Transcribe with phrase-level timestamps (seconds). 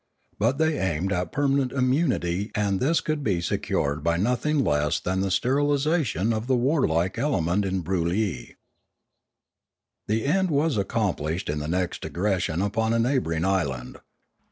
[0.39, 5.19] But they aimed at permanent immunity and this could be secured by nothing less than
[5.19, 8.55] the sterilisation of the warlike element in Broolyi.
[10.07, 13.99] The end was accomplished in the next aggression upon a neighbouring island.